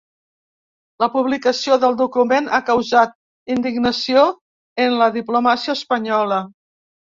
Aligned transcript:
La 1.03 1.09
publicació 1.15 1.77
del 1.83 1.97
document 1.99 2.49
ha 2.55 2.61
causat 2.71 3.13
indignació 3.57 4.25
en 4.89 4.99
la 5.05 5.13
diplomàcia 5.21 5.79
espanyola. 5.81 6.45